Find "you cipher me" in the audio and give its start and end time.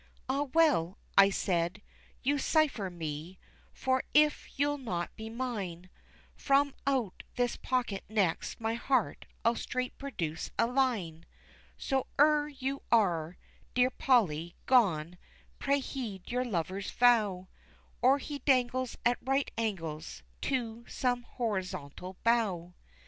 2.23-3.37